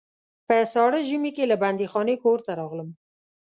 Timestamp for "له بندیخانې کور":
1.51-2.39